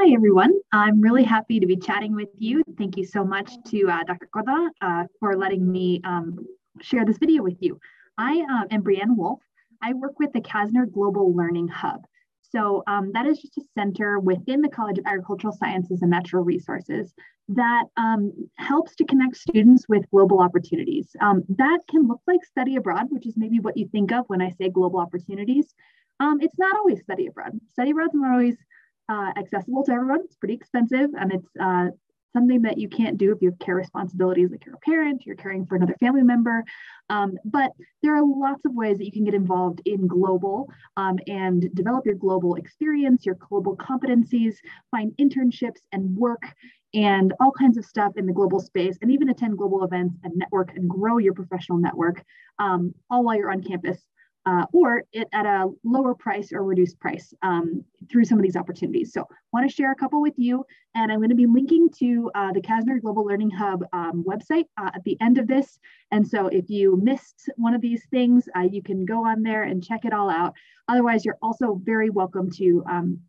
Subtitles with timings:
[0.00, 0.52] Hi, everyone.
[0.70, 2.62] I'm really happy to be chatting with you.
[2.78, 4.28] Thank you so much to uh, Dr.
[4.32, 6.46] Koda uh, for letting me um,
[6.80, 7.80] share this video with you.
[8.16, 9.40] I uh, am Brianne Wolf.
[9.82, 12.04] I work with the CASNR Global Learning Hub.
[12.42, 16.44] So um, that is just a center within the College of Agricultural Sciences and Natural
[16.44, 17.12] Resources
[17.48, 21.08] that um, helps to connect students with global opportunities.
[21.20, 24.42] Um, that can look like study abroad, which is maybe what you think of when
[24.42, 25.74] I say global opportunities.
[26.20, 27.58] Um, it's not always study abroad.
[27.72, 28.56] Study abroad is not always
[29.08, 30.20] uh, accessible to everyone.
[30.24, 31.88] It's pretty expensive and it's uh,
[32.32, 35.36] something that you can't do if you have care responsibilities like you're a parent, you're
[35.36, 36.62] caring for another family member.
[37.10, 41.18] Um, but there are lots of ways that you can get involved in global um,
[41.26, 44.56] and develop your global experience, your global competencies,
[44.90, 46.42] find internships and work
[46.94, 50.32] and all kinds of stuff in the global space, and even attend global events and
[50.36, 52.24] network and grow your professional network,
[52.58, 53.98] um, all while you're on campus
[54.48, 58.56] uh, or it at a lower price or reduced price um, through some of these
[58.56, 59.12] opportunities.
[59.12, 60.64] So want to share a couple with you.
[60.94, 64.64] And I'm going to be linking to uh, the CASNR Global Learning Hub um, website
[64.80, 65.78] uh, at the end of this.
[66.12, 69.64] And so if you missed one of these things, uh, you can go on there
[69.64, 70.54] and check it all out.
[70.88, 73.20] Otherwise, you're also very welcome to um,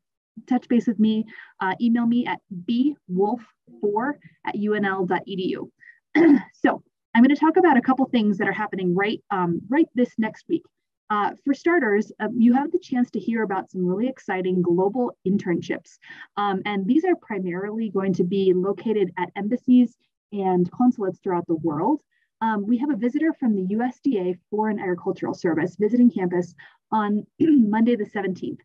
[0.48, 1.26] touch base with me.
[1.60, 4.14] Uh, email me at bwolf4
[4.46, 5.70] at unl.edu.
[6.54, 6.82] so
[7.14, 10.14] I'm going to talk about a couple things that are happening right, um, right this
[10.18, 10.64] next week.
[11.10, 15.12] Uh, for starters, uh, you have the chance to hear about some really exciting global
[15.28, 15.98] internships.
[16.38, 19.98] Um, and these are primarily going to be located at embassies
[20.32, 22.02] and consulates throughout the world.
[22.42, 26.54] Um, we have a visitor from the USDA Foreign Agricultural Service visiting campus
[26.92, 28.60] on Monday the 17th.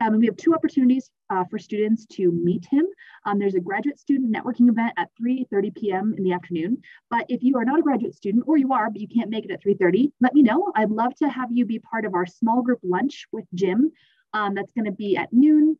[0.00, 2.86] Um, and we have two opportunities uh, for students to meet him.
[3.26, 6.14] Um, there's a graduate student networking event at 3.30 p.m.
[6.16, 6.78] in the afternoon.
[7.10, 9.44] But if you are not a graduate student, or you are, but you can't make
[9.44, 10.72] it at 3.30, let me know.
[10.74, 13.92] I'd love to have you be part of our small group lunch with Jim.
[14.32, 15.78] Um, that's gonna be at noon.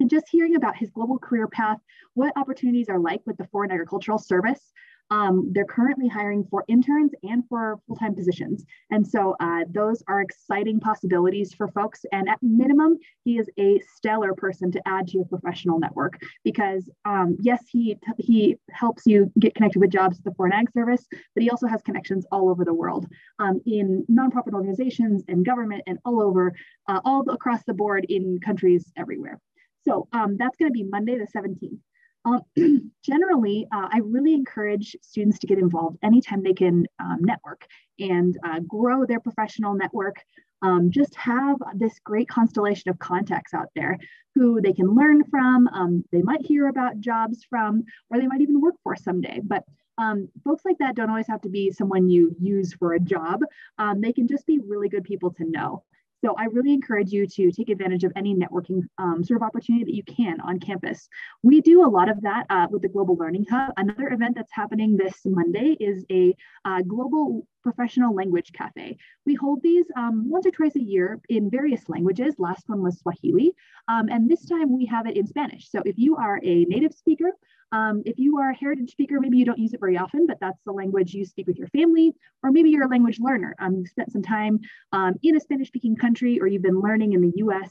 [0.00, 1.78] And just hearing about his global career path,
[2.14, 4.72] what opportunities are like with the Foreign Agricultural Service,
[5.10, 8.64] um, they're currently hiring for interns and for full-time positions.
[8.90, 12.04] And so uh, those are exciting possibilities for folks.
[12.12, 16.88] And at minimum, he is a stellar person to add to your professional network because
[17.04, 21.06] um, yes, he, he helps you get connected with jobs at the Foreign Ag Service,
[21.34, 23.06] but he also has connections all over the world
[23.38, 26.52] um, in nonprofit organizations and government and all over,
[26.88, 29.38] uh, all across the board in countries everywhere.
[29.86, 31.78] So um, that's going to be Monday the 17th.
[32.24, 32.40] Um,
[33.02, 37.66] generally, uh, I really encourage students to get involved anytime they can um, network
[37.98, 40.16] and uh, grow their professional network.
[40.62, 43.98] Um, just have this great constellation of contacts out there
[44.34, 48.40] who they can learn from, um, they might hear about jobs from, or they might
[48.40, 49.40] even work for someday.
[49.44, 49.64] But
[49.98, 53.40] um, folks like that don't always have to be someone you use for a job.
[53.78, 55.84] Um, they can just be really good people to know.
[56.24, 59.84] So I really encourage you to take advantage of any networking um, sort of opportunity
[59.84, 61.06] that you can on campus.
[61.42, 63.74] We do a lot of that uh, with the Global Learning Hub.
[63.76, 68.96] Another event that's happening this Monday is a uh, global professional language cafe.
[69.26, 72.36] We hold these um, once or twice a year in various languages.
[72.38, 73.52] Last one was Swahili,
[73.88, 75.70] um, and this time we have it in Spanish.
[75.70, 77.32] So if you are a native speaker
[77.74, 80.38] um, if you are a heritage speaker, maybe you don't use it very often, but
[80.40, 82.12] that's the language you speak with your family,
[82.44, 83.56] or maybe you're a language learner.
[83.58, 84.60] Um, you've spent some time
[84.92, 87.68] um, in a Spanish speaking country, or you've been learning in the US,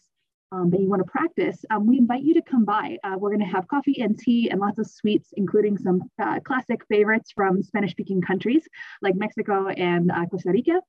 [0.52, 2.98] um, but you want to practice, um, we invite you to come by.
[3.06, 6.42] Uh, we're going to have coffee and tea and lots of sweets, including some uh,
[6.42, 8.68] classic favorites from Spanish speaking countries
[9.02, 10.82] like Mexico and uh, Costa Rica.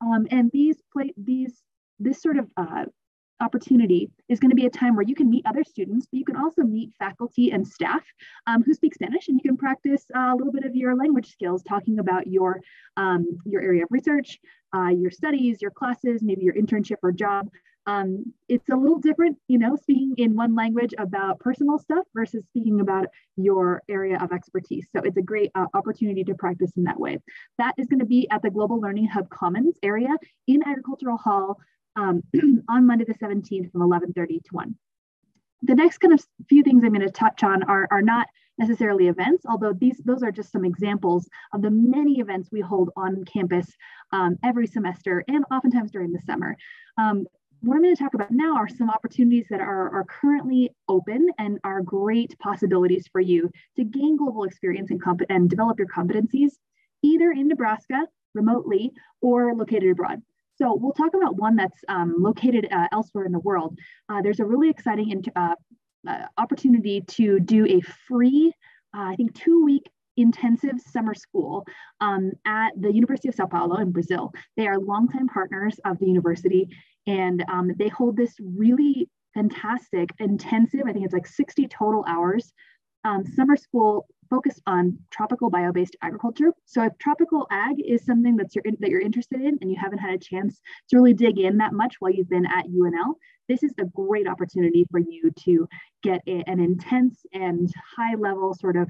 [0.00, 1.60] Um, and these play these
[1.98, 2.84] this sort of uh,
[3.40, 6.24] opportunity is going to be a time where you can meet other students, but you
[6.24, 8.02] can also meet faculty and staff
[8.46, 11.30] um, who speak Spanish, and you can practice uh, a little bit of your language
[11.30, 12.60] skills, talking about your
[12.96, 14.38] um, your area of research,
[14.74, 17.48] uh, your studies, your classes, maybe your internship or job.
[17.86, 22.44] Um, it's a little different, you know, speaking in one language about personal stuff versus
[22.44, 24.86] speaking about your area of expertise.
[24.94, 27.18] So it's a great uh, opportunity to practice in that way.
[27.58, 30.14] That is going to be at the Global Learning Hub Commons area
[30.46, 31.58] in Agricultural Hall
[31.96, 32.22] um,
[32.68, 34.74] on Monday the 17th from 11:30 to 1.
[35.62, 38.26] The next kind of few things I'm going to touch on are, are not
[38.58, 42.90] necessarily events, although these those are just some examples of the many events we hold
[42.96, 43.66] on campus
[44.12, 46.56] um, every semester and oftentimes during the summer.
[46.98, 47.26] Um,
[47.62, 51.28] what I'm going to talk about now are some opportunities that are, are currently open
[51.38, 56.52] and are great possibilities for you to gain global experience and, and develop your competencies
[57.02, 60.22] either in Nebraska remotely or located abroad.
[60.60, 63.78] So we'll talk about one that's um, located uh, elsewhere in the world.
[64.10, 65.54] Uh, there's a really exciting uh,
[66.06, 68.52] uh, opportunity to do a free,
[68.94, 71.64] uh, I think, two week intensive summer school
[72.02, 74.32] um, at the University of Sao Paulo in Brazil.
[74.58, 76.68] They are longtime partners of the university
[77.06, 82.52] and um, they hold this really fantastic, intensive, I think it's like 60 total hours
[83.04, 86.52] um, summer school focused on tropical bio-based agriculture.
[86.64, 89.98] So if tropical ag is something that's your, that you're interested in and you haven't
[89.98, 93.14] had a chance to really dig in that much while you've been at UNL,
[93.48, 95.68] this is a great opportunity for you to
[96.02, 98.88] get a, an intense and high level sort of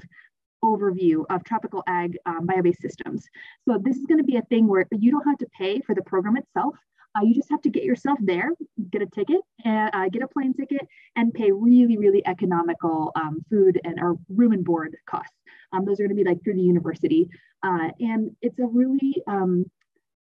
[0.63, 3.25] overview of tropical ag um, bio-based systems.
[3.67, 5.95] So this is going to be a thing where you don't have to pay for
[5.95, 6.75] the program itself.
[7.15, 8.49] Uh, you just have to get yourself there,
[8.89, 13.43] get a ticket, and, uh, get a plane ticket, and pay really, really economical um,
[13.49, 15.35] food and or room and board costs.
[15.73, 17.29] Um, those are going to be like through the university,
[17.63, 19.65] uh, and it's a really um,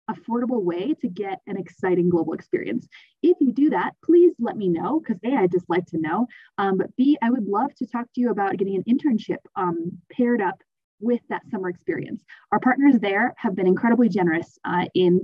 [0.10, 2.88] affordable way to get an exciting global experience.
[3.22, 6.28] If you do that, please let me know because A, I'd just like to know.
[6.58, 9.92] Um, but B, I would love to talk to you about getting an internship um,
[10.12, 10.56] paired up
[11.00, 12.24] with that summer experience.
[12.52, 15.22] Our partners there have been incredibly generous uh, in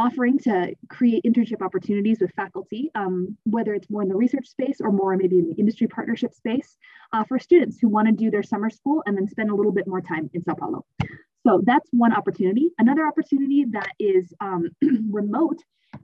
[0.00, 4.80] offering to create internship opportunities with faculty, um, whether it's more in the research space
[4.80, 6.78] or more maybe in the industry partnership space
[7.12, 9.72] uh, for students who want to do their summer school and then spend a little
[9.72, 10.86] bit more time in Sao Paulo.
[11.46, 12.70] So that's one opportunity.
[12.78, 14.70] Another opportunity that is um,
[15.10, 15.58] remote,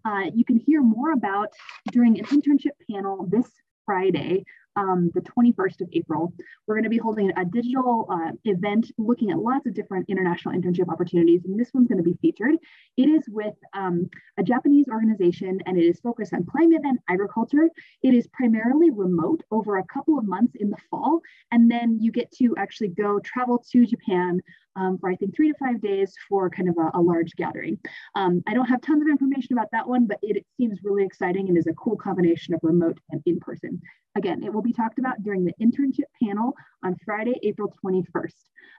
[0.04, 1.49] uh, you can hear more about
[1.90, 3.50] during an internship panel this
[3.87, 4.44] Friday
[4.76, 6.32] um, the 21st of April.
[6.67, 10.55] We're going to be holding a digital uh, event looking at lots of different international
[10.55, 12.56] internship opportunities, and this one's going to be featured.
[12.96, 14.08] It is with um,
[14.38, 17.69] a Japanese organization, and it is focused on climate and agriculture.
[18.02, 21.20] It is primarily remote over a couple of months in the fall,
[21.50, 24.40] and then you get to actually go travel to Japan
[24.76, 27.78] um, for I think three to five days for kind of a, a large gathering.
[28.14, 31.05] Um, I don't have tons of information about that one, but it, it, seems really
[31.05, 33.81] exciting and is a cool combination of remote and in person.
[34.17, 38.34] Again, it will be talked about during the internship panel on Friday, April 21st.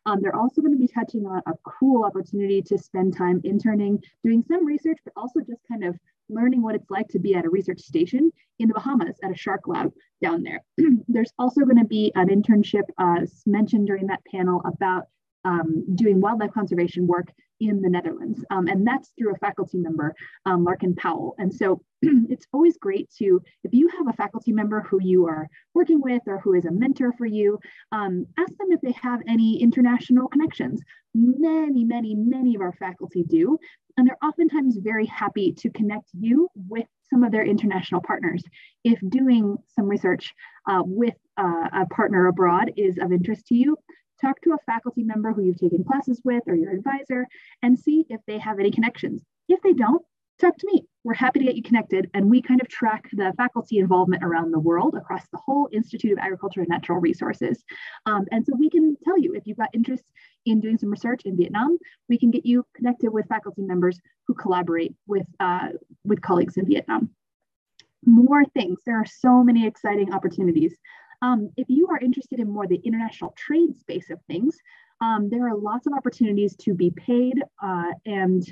[0.07, 4.01] Um, they're also going to be touching on a cool opportunity to spend time interning,
[4.23, 5.95] doing some research, but also just kind of
[6.29, 9.37] learning what it's like to be at a research station in the Bahamas at a
[9.37, 9.91] shark lab
[10.21, 10.63] down there.
[11.07, 15.05] There's also going to be an internship uh, mentioned during that panel about
[15.47, 18.43] um, doing wildlife conservation work in the Netherlands.
[18.51, 20.13] Um, and that's through a faculty member,
[20.45, 21.35] um, Larkin Powell.
[21.39, 25.47] And so it's always great to, if you have a faculty member who you are
[25.73, 27.59] working with or who is a mentor for you,
[27.93, 30.81] um, ask them if they have any international connections.
[31.15, 33.57] Many, many, many of our faculty do.
[33.95, 38.43] And they're oftentimes very happy to connect you with some of their international partners.
[38.83, 40.33] If doing some research
[40.69, 43.77] uh, with uh, a partner abroad is of interest to you,
[44.21, 47.27] talk to a faculty member who you've taken classes with or your advisor
[47.61, 49.23] and see if they have any connections.
[49.47, 50.03] If they don't,
[50.39, 50.85] talk to me.
[51.03, 52.09] We're happy to get you connected.
[52.13, 56.11] And we kind of track the faculty involvement around the world across the whole Institute
[56.11, 57.63] of Agriculture and Natural Resources.
[58.05, 60.03] Um, and so we can tell you if you've got interest
[60.45, 61.77] in doing some research in Vietnam,
[62.09, 65.69] we can get you connected with faculty members who collaborate with, uh,
[66.03, 67.09] with colleagues in Vietnam.
[68.05, 68.79] More things.
[68.85, 70.75] There are so many exciting opportunities.
[71.21, 74.57] Um, if you are interested in more the international trade space of things,
[75.01, 78.43] um, there are lots of opportunities to be paid uh, and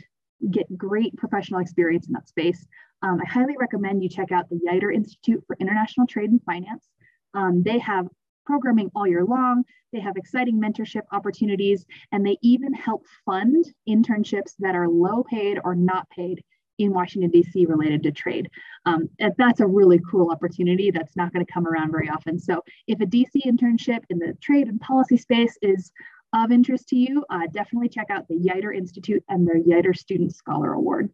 [0.52, 2.66] get great professional experience in that space.
[3.02, 6.88] Um, I highly recommend you check out the Yeutter Institute for International Trade and Finance.
[7.34, 8.08] Um, they have
[8.46, 9.64] programming all year long.
[9.92, 15.60] They have exciting mentorship opportunities, and they even help fund internships that are low paid
[15.64, 16.44] or not paid
[16.78, 17.66] in Washington, D.C.
[17.66, 18.50] related to trade.
[18.86, 22.40] Um, that's a really cool opportunity that's not going to come around very often.
[22.40, 25.92] So if a DC internship in the trade and policy space is
[26.34, 30.36] of interest to you, uh, definitely check out the Yeutter Institute and their Yeutter Student
[30.36, 31.10] Scholar Award.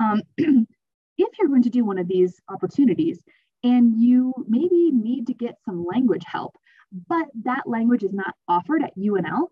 [0.00, 3.22] Um, if you're going to do one of these opportunities
[3.62, 6.56] and you maybe need to get some language help,
[7.08, 9.48] but that language is not offered at UNL,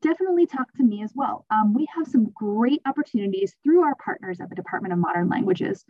[0.00, 1.46] definitely talk to me as well.
[1.50, 5.84] Um, we have some great opportunities through our partners at the Department of Modern Languages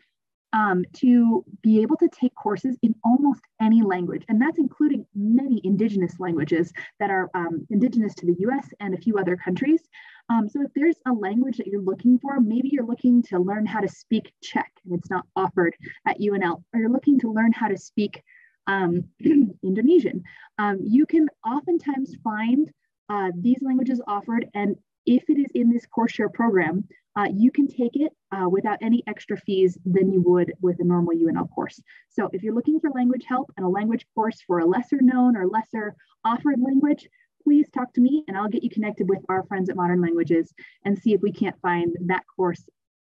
[0.55, 5.61] um, to be able to take courses in almost any language, and that's including many
[5.65, 9.83] indigenous languages that are um, indigenous to the US and a few other countries.
[10.29, 13.67] Um, so if there's a language that you're looking for, maybe you're looking to learn
[13.67, 15.75] how to speak Czech and it's not offered
[16.07, 18.23] at UNL, or you're looking to learn how to speak
[18.69, 19.05] um,
[19.63, 20.23] Indonesian,
[20.59, 22.71] um, you can oftentimes find
[23.09, 26.85] uh, these languages offered, and if it is in this course share program,
[27.17, 30.85] uh, you can take it uh, without any extra fees than you would with a
[30.85, 31.81] normal UNL course.
[32.09, 35.37] So if you're looking for language help and a language course for a lesser known
[35.37, 35.95] or lesser
[36.25, 37.09] offered language,
[37.43, 40.53] please talk to me and I'll get you connected with our friends at Modern Languages
[40.85, 42.65] and see if we can't find that course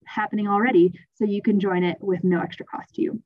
[0.05, 3.21] happening already so you can join it with no extra cost to you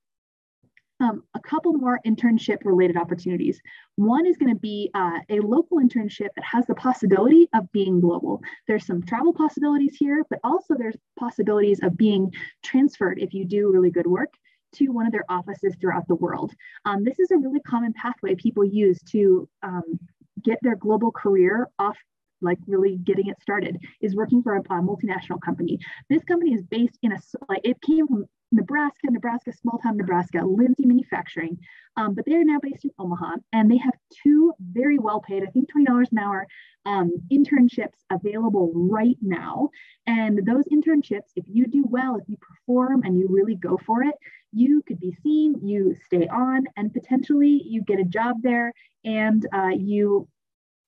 [1.00, 3.60] um, a couple more internship related opportunities.
[3.96, 8.00] One is going to be uh, a local internship that has the possibility of being
[8.00, 8.42] global.
[8.68, 13.72] There's some travel possibilities here, but also there's possibilities of being transferred if you do
[13.72, 14.34] really good work
[14.76, 16.52] to one of their offices throughout the world.
[16.86, 20.00] Um, this is a really common pathway people use to um,
[20.44, 21.98] get their global career off
[22.42, 25.80] like really getting it started is working for a, a, multinational company.
[26.10, 27.18] This company is based in a
[27.50, 31.58] like it came from Nebraska, Nebraska, small town Nebraska, Lindsay Manufacturing,
[31.98, 35.44] um, but they are now based in Omaha, and they have two very well paid,
[35.44, 36.48] I think twenty dollars an hour,
[36.86, 39.70] um, internships available right now.
[40.06, 44.04] And those internships, if you do well, if you perform and you really go for
[44.04, 44.16] it,
[44.54, 48.72] you could be seen, you stay on, and potentially you get a job there,
[49.04, 50.28] and uh, you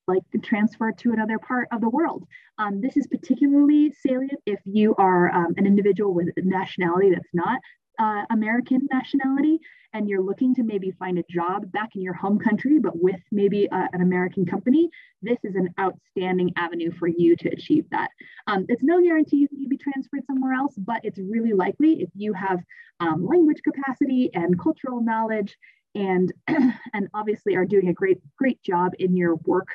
[0.09, 2.25] like to transfer to another part of the world.
[2.57, 7.33] Um, this is particularly salient if you are um, an individual with a nationality that's
[7.33, 7.59] not
[7.99, 9.59] uh, American nationality
[9.93, 13.19] and you're looking to maybe find a job back in your home country, but with
[13.31, 14.89] maybe uh, an American company,
[15.21, 18.09] this is an outstanding avenue for you to achieve that.
[18.47, 22.09] Um, it's no guarantee that you'll be transferred somewhere else, but it's really likely if
[22.13, 22.59] you have
[22.99, 25.57] um, language capacity and cultural knowledge
[25.95, 29.69] and, and obviously are doing a great, great job in your work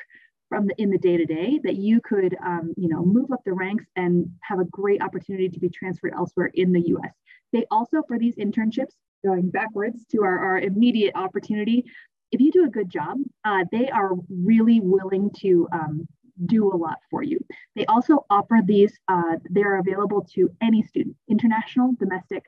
[0.55, 3.41] from the in the day to day that you could um, you know move up
[3.45, 7.13] the ranks and have a great opportunity to be transferred elsewhere in the U.S.
[7.51, 8.93] They also for these internships
[9.25, 11.83] going backwards to our, our immediate opportunity.
[12.31, 16.07] If you do a good job, uh, they are really willing to um,
[16.45, 17.39] do a lot for you.
[17.75, 22.43] They also offer these, uh, they're available to any student, international, domestic,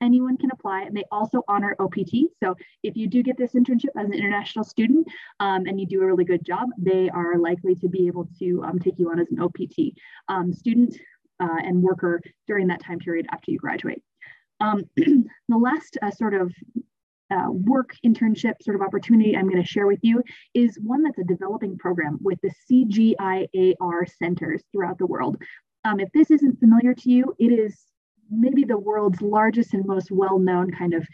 [0.00, 2.30] anyone can apply and they also honor OPT.
[2.42, 5.06] So if you do get this internship as an international student
[5.40, 8.62] um, and you do a really good job, they are likely to be able to
[8.64, 10.96] um, take you on as an OPT um, student
[11.40, 14.02] uh, and worker during that time period after you graduate.
[14.60, 16.52] Um, the last uh, sort of
[17.30, 20.22] uh, work internship sort of opportunity I'm going to share with you
[20.54, 25.36] is one that's a developing program with the CGIAR centers throughout the world.
[25.84, 27.78] Um, if this isn't familiar to you, it is
[28.30, 31.06] maybe the world's largest and most well-known kind of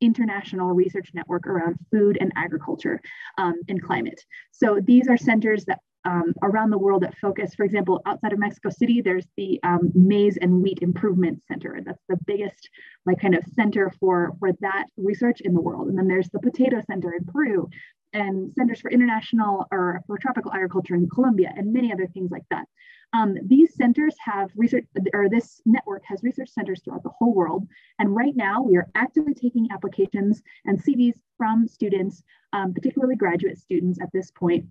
[0.00, 3.00] international research network around food and agriculture
[3.38, 4.20] um, and climate.
[4.50, 8.38] So these are centers that um, around the world that focus, for example, outside of
[8.38, 11.80] Mexico City, there's the um, Maize and Wheat Improvement Center.
[11.84, 12.68] That's the biggest
[13.06, 15.88] like kind of center for, for that research in the world.
[15.88, 17.68] And then there's the Potato Center in Peru
[18.12, 22.44] and Centers for International or for Tropical Agriculture in Colombia and many other things like
[22.50, 22.66] that.
[23.12, 24.84] Um, these centers have research,
[25.14, 27.66] or this network has research centers throughout the whole world.
[27.98, 32.22] And right now we are actively taking applications and CVs from students,
[32.52, 34.66] um, particularly graduate students at this point,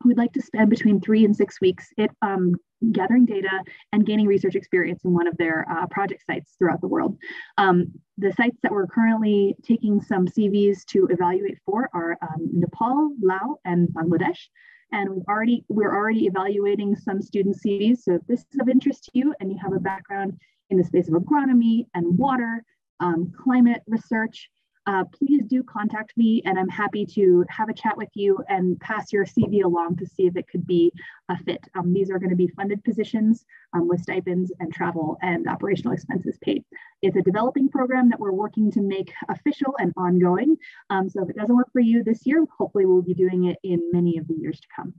[0.00, 2.54] who would like to spend between three and six weeks it, um,
[2.92, 3.50] gathering data
[3.92, 7.16] and gaining research experience in one of their uh, project sites throughout the world.
[7.56, 13.12] Um, the sites that we're currently taking some CVs to evaluate for are um, Nepal,
[13.20, 14.48] Laos, and Bangladesh
[14.92, 17.98] and we've already we're already evaluating some student CVs.
[17.98, 20.38] So if this is of interest to you and you have a background
[20.70, 22.62] in the space of agronomy and water,
[23.00, 24.50] um, climate research,
[24.88, 28.80] uh, please do contact me and I'm happy to have a chat with you and
[28.80, 30.90] pass your CV along to see if it could be
[31.28, 31.62] a fit.
[31.76, 35.92] Um, these are going to be funded positions um, with stipends and travel and operational
[35.92, 36.64] expenses paid.
[37.02, 40.56] It's a developing program that we're working to make official and ongoing.
[40.88, 43.58] Um, so if it doesn't work for you this year, hopefully we'll be doing it
[43.62, 44.94] in many of the years to come.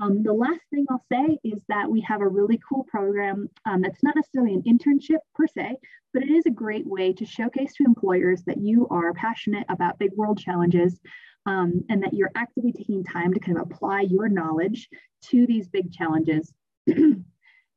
[0.00, 3.82] Um, the last thing I'll say is that we have a really cool program um,
[3.82, 5.76] that's not necessarily an internship per se,
[6.14, 9.98] but it is a great way to showcase to employers that you are passionate about
[9.98, 10.98] big world challenges
[11.46, 14.88] um, and that you're actively taking time to kind of apply your knowledge
[15.22, 16.52] to these big challenges.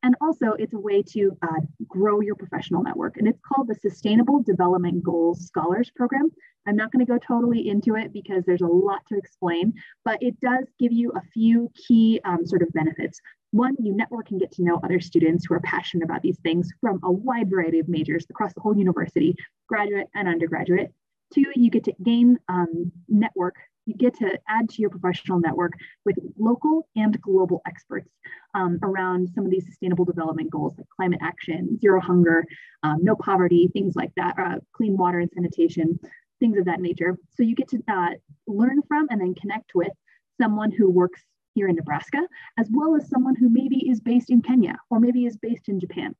[0.03, 3.15] and also, it's a way to uh, grow your professional network.
[3.15, 6.29] And it's called the Sustainable Development Goals Scholars Program.
[6.67, 10.21] I'm not going to go totally into it because there's a lot to explain, but
[10.21, 13.19] it does give you a few key um, sort of benefits.
[13.51, 16.69] One, you network and get to know other students who are passionate about these things
[16.81, 19.35] from a wide variety of majors across the whole university,
[19.67, 20.91] graduate and undergraduate.
[21.33, 23.55] Two, you get to gain um, network
[23.85, 25.73] you get to add to your professional network
[26.05, 28.09] with local and global experts
[28.53, 32.45] um, around some of these sustainable development goals like climate action, zero hunger,
[32.83, 35.99] um, no poverty, things like that, uh, clean water and sanitation,
[36.39, 37.17] things of that nature.
[37.35, 38.09] So you get to uh,
[38.47, 39.91] learn from and then connect with
[40.39, 41.21] someone who works
[41.55, 42.19] here in Nebraska,
[42.57, 45.79] as well as someone who maybe is based in Kenya or maybe is based in
[45.79, 46.15] Japan.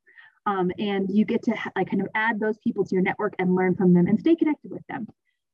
[0.46, 3.56] Um, and you get to like kind of add those people to your network and
[3.56, 5.08] learn from them and stay connected with them.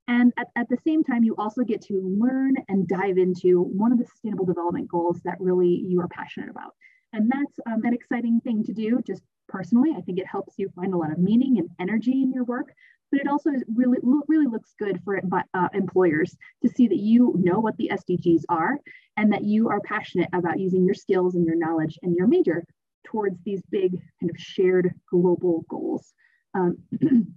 [0.09, 3.91] And at, at the same time, you also get to learn and dive into one
[3.91, 6.73] of the sustainable development goals that really you are passionate about.
[7.13, 9.91] And that's um, an exciting thing to do just personally.
[9.95, 12.73] I think it helps you find a lot of meaning and energy in your work,
[13.11, 15.21] but it also really really looks good for
[15.53, 18.79] uh, employers to see that you know what the SDGs are
[19.15, 22.63] and that you are passionate about using your skills and your knowledge and your major
[23.05, 26.13] towards these big kind of shared global goals.
[26.55, 26.77] Um,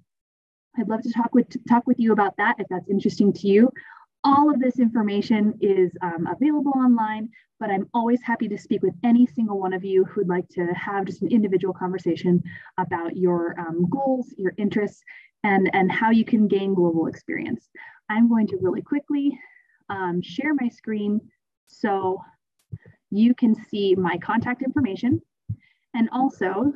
[0.79, 3.71] I'd love to talk with talk with you about that if that's interesting to you.
[4.25, 8.95] All of this information is um, available online, but I'm always happy to speak with
[9.02, 12.43] any single one of you who'd like to have just an individual conversation
[12.79, 15.02] about your um, goals, your interests,
[15.43, 17.69] and, and how you can gain global experience.
[18.09, 19.38] I'm going to really quickly
[19.88, 21.21] um, share my screen
[21.67, 22.23] so
[23.11, 25.21] you can see my contact information
[25.95, 26.73] and also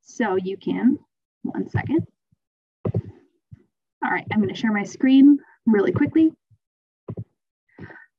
[0.00, 0.98] so you can,
[1.42, 2.06] one second.
[4.04, 6.30] All right, I'm gonna share my screen really quickly.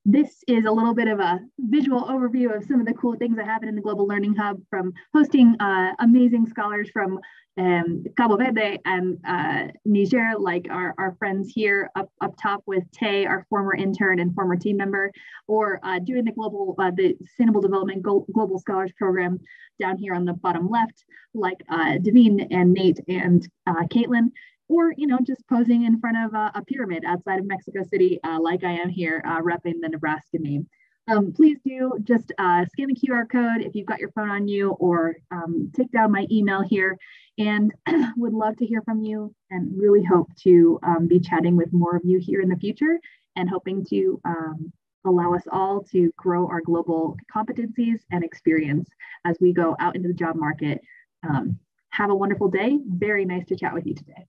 [0.04, 3.36] This is a little bit of a visual overview of some of the cool things
[3.38, 7.20] that happen in the Global Learning Hub from hosting uh, amazing scholars from
[7.58, 12.84] um, Cabo Verde and uh, Niger, like our, our friends here up, up top with
[12.92, 15.12] Tay, our former intern and former team member,
[15.48, 19.39] or uh, doing the global, uh, the Sustainable Development Global Scholars Program
[19.80, 24.32] down here on the bottom left, like uh, Davine and Nate and uh, Caitlin
[24.68, 28.20] or you know just posing in front of a, a pyramid outside of Mexico City,
[28.24, 30.68] uh, like I am here, uh, repping the Nebraska name.
[31.08, 34.48] Um, please do just uh, scan the QR code if you've got your phone on
[34.48, 36.98] you, or um, take down my email here.
[37.38, 37.74] And
[38.18, 41.96] would love to hear from you, and really hope to um, be chatting with more
[41.96, 43.00] of you here in the future,
[43.36, 44.72] and hoping to um,
[45.06, 48.90] allow us all to grow our global competencies and experience
[49.26, 50.82] as we go out into the job market.
[51.28, 52.80] Um, have a wonderful day.
[52.88, 54.26] Very nice to chat with you today.